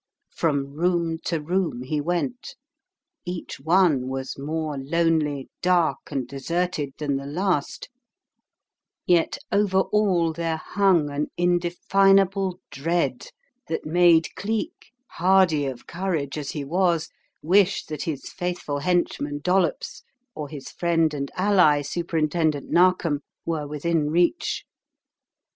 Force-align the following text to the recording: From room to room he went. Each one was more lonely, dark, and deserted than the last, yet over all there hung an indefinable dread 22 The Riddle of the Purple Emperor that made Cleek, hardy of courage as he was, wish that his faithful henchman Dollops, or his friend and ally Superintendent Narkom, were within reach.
From 0.33 0.73
room 0.73 1.19
to 1.25 1.39
room 1.39 1.83
he 1.83 2.01
went. 2.01 2.55
Each 3.23 3.59
one 3.59 4.07
was 4.07 4.35
more 4.35 4.75
lonely, 4.75 5.47
dark, 5.61 5.99
and 6.09 6.27
deserted 6.27 6.93
than 6.97 7.17
the 7.17 7.27
last, 7.27 7.87
yet 9.05 9.37
over 9.51 9.81
all 9.81 10.33
there 10.33 10.57
hung 10.57 11.11
an 11.11 11.27
indefinable 11.37 12.59
dread 12.71 13.27
22 13.29 13.29
The 13.29 13.31
Riddle 13.31 13.37
of 13.37 13.67
the 13.67 13.75
Purple 13.75 13.89
Emperor 13.89 13.93
that 13.93 13.93
made 13.93 14.35
Cleek, 14.35 14.91
hardy 15.09 15.65
of 15.67 15.85
courage 15.85 16.35
as 16.39 16.49
he 16.49 16.63
was, 16.65 17.09
wish 17.43 17.85
that 17.85 18.01
his 18.01 18.27
faithful 18.31 18.79
henchman 18.79 19.39
Dollops, 19.43 20.01
or 20.33 20.49
his 20.49 20.69
friend 20.71 21.13
and 21.13 21.29
ally 21.35 21.83
Superintendent 21.83 22.71
Narkom, 22.71 23.21
were 23.45 23.67
within 23.67 24.09
reach. 24.09 24.65